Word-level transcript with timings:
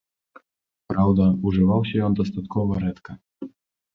Праўда, 0.91 1.27
ужываўся 1.51 1.95
ён 2.07 2.17
дастаткова 2.21 2.79
рэдка. 2.85 3.11